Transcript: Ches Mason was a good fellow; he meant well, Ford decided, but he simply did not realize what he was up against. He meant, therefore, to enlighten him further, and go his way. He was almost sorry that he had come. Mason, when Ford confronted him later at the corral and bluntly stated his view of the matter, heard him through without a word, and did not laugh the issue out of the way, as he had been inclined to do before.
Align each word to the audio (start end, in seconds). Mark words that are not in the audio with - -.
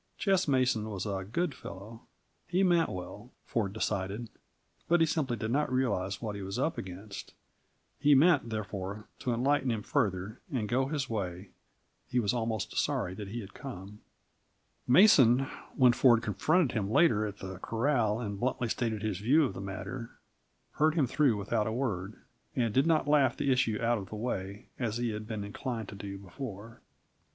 Ches 0.17 0.47
Mason 0.47 0.89
was 0.89 1.05
a 1.05 1.23
good 1.31 1.53
fellow; 1.53 2.01
he 2.47 2.63
meant 2.63 2.89
well, 2.89 3.29
Ford 3.45 3.71
decided, 3.73 4.29
but 4.87 4.99
he 4.99 5.05
simply 5.05 5.37
did 5.37 5.51
not 5.51 5.71
realize 5.71 6.19
what 6.19 6.33
he 6.35 6.41
was 6.41 6.57
up 6.57 6.75
against. 6.79 7.35
He 7.99 8.15
meant, 8.15 8.49
therefore, 8.49 9.07
to 9.19 9.31
enlighten 9.31 9.69
him 9.69 9.83
further, 9.83 10.41
and 10.51 10.67
go 10.67 10.87
his 10.87 11.07
way. 11.07 11.51
He 12.07 12.19
was 12.19 12.33
almost 12.33 12.75
sorry 12.75 13.13
that 13.13 13.27
he 13.27 13.41
had 13.41 13.53
come. 13.53 14.01
Mason, 14.87 15.41
when 15.75 15.93
Ford 15.93 16.23
confronted 16.23 16.71
him 16.71 16.89
later 16.89 17.27
at 17.27 17.37
the 17.37 17.59
corral 17.59 18.19
and 18.19 18.39
bluntly 18.39 18.69
stated 18.69 19.03
his 19.03 19.19
view 19.19 19.43
of 19.45 19.53
the 19.53 19.61
matter, 19.61 20.09
heard 20.71 20.95
him 20.95 21.05
through 21.05 21.37
without 21.37 21.67
a 21.67 21.71
word, 21.71 22.15
and 22.55 22.73
did 22.73 22.87
not 22.87 23.07
laugh 23.07 23.37
the 23.37 23.51
issue 23.51 23.79
out 23.79 23.99
of 23.99 24.09
the 24.09 24.15
way, 24.15 24.69
as 24.79 24.97
he 24.97 25.11
had 25.11 25.27
been 25.27 25.43
inclined 25.43 25.89
to 25.89 25.95
do 25.95 26.17
before. 26.17 26.81